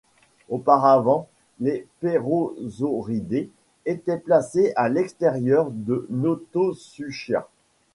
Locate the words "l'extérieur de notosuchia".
4.89-7.47